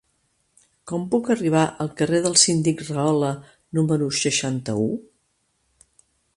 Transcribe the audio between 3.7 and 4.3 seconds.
número